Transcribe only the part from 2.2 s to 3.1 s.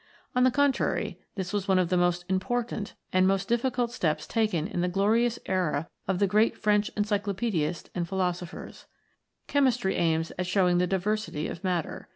important